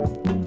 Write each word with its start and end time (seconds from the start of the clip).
Bye. 0.00 0.39